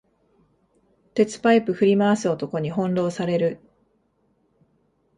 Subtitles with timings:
[1.13, 3.59] 鉄パイプ振り回す男に翻弄される